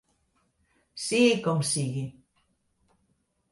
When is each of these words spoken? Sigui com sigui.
Sigui 1.03 1.37
com 1.49 1.61
sigui. 1.73 2.03